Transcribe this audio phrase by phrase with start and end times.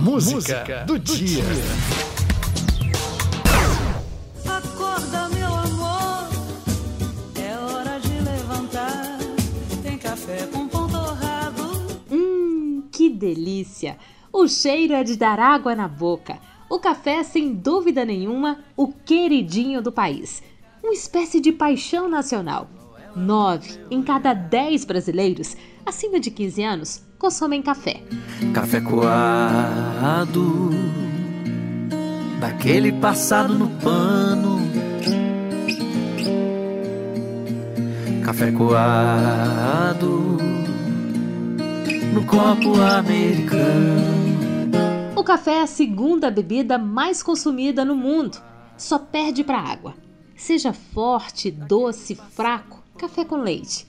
[0.00, 1.44] Música, Música do, do, dia.
[4.46, 6.28] Acorda, meu amor,
[7.36, 9.18] é hora de levantar.
[9.82, 11.62] Tem café com pão torrado.
[12.10, 13.98] Hum, que delícia!
[14.32, 16.38] O cheiro é de dar água na boca.
[16.70, 20.42] O café é, sem dúvida nenhuma, o queridinho do país.
[20.82, 22.70] Uma espécie de paixão nacional.
[23.14, 25.54] Nove em cada dez brasileiros
[25.84, 28.02] acima de 15 anos consomem café.
[28.54, 30.70] Café coado,
[32.40, 34.58] daquele passado no pano.
[38.24, 40.38] Café coado,
[42.14, 44.00] no copo americano.
[45.14, 48.38] O café é a segunda bebida mais consumida no mundo,
[48.78, 49.94] só perde para água.
[50.34, 53.86] Seja forte, doce, fraco, café com leite.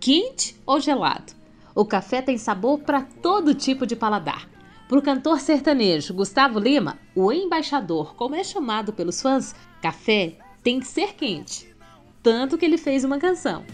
[0.00, 1.43] Quente ou gelado
[1.74, 4.48] o café tem sabor para todo tipo de paladar.
[4.86, 10.78] Para o cantor sertanejo Gustavo Lima, o embaixador, como é chamado pelos fãs, café tem
[10.78, 11.74] que ser quente.
[12.22, 13.64] Tanto que ele fez uma canção.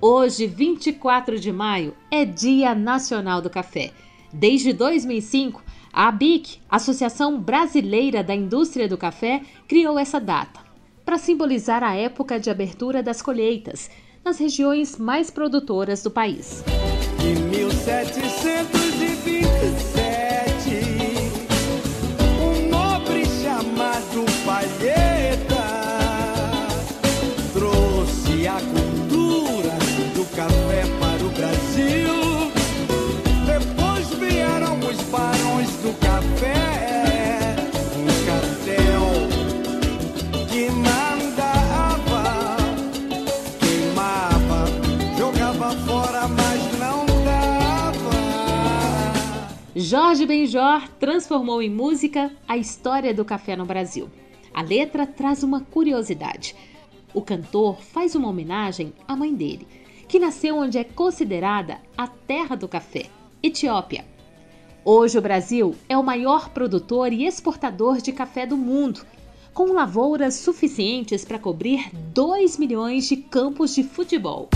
[0.00, 3.92] Hoje, 24 de maio, é Dia Nacional do Café.
[4.38, 10.60] Desde 2005, a ABIC, Associação Brasileira da Indústria do Café, criou essa data
[11.06, 13.90] para simbolizar a época de abertura das colheitas
[14.22, 16.62] nas regiões mais produtoras do país.
[49.78, 54.08] Jorge Benjor transformou em música a história do café no Brasil.
[54.54, 56.56] A letra traz uma curiosidade.
[57.12, 59.68] O cantor faz uma homenagem à mãe dele,
[60.08, 63.04] que nasceu onde é considerada a terra do café,
[63.42, 64.06] Etiópia.
[64.82, 69.04] Hoje o Brasil é o maior produtor e exportador de café do mundo,
[69.52, 74.48] com lavouras suficientes para cobrir 2 milhões de campos de futebol.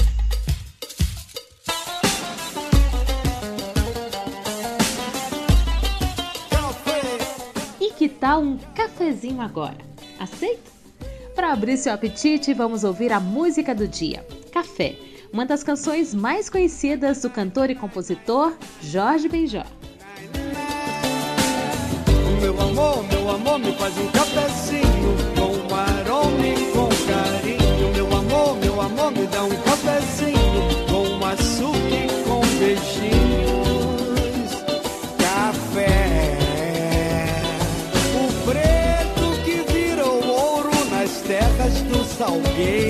[8.39, 9.79] Um cafezinho agora?
[10.19, 10.71] Aceita?
[11.35, 14.97] Para abrir seu apetite, vamos ouvir a música do dia, Café,
[15.33, 18.53] uma das canções mais conhecidas do cantor e compositor
[18.83, 19.65] Jorge Benjó.
[22.41, 24.09] Meu amor, meu amor, me faz um
[42.21, 42.90] Salgueiro,